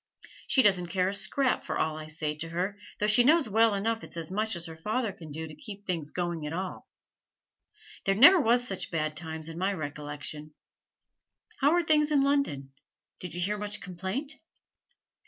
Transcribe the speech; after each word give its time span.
She 0.47 0.63
doesn't 0.63 0.87
care 0.87 1.09
a 1.09 1.13
scrap 1.13 1.63
for 1.63 1.77
all 1.77 1.95
I 1.95 2.07
say 2.07 2.33
to 2.37 2.49
her, 2.49 2.75
though 2.97 3.05
she 3.05 3.23
knows 3.23 3.47
well 3.47 3.75
enough 3.75 4.03
it's 4.03 4.17
as 4.17 4.31
much 4.31 4.55
as 4.55 4.65
her 4.65 4.75
father 4.75 5.11
can 5.13 5.31
do 5.31 5.45
to 5.47 5.53
keep 5.53 5.85
things 5.85 6.09
going 6.09 6.43
at 6.47 6.53
all. 6.53 6.89
There 8.05 8.15
never 8.15 8.39
was 8.41 8.67
such 8.67 8.89
bad 8.89 9.15
times 9.15 9.47
in 9.47 9.59
my 9.59 9.71
recollection! 9.73 10.55
How 11.59 11.73
are 11.75 11.83
things 11.83 12.09
in 12.11 12.23
London? 12.23 12.73
Did 13.19 13.35
you 13.35 13.41
hear 13.41 13.59
much 13.59 13.79
complaint?' 13.79 14.39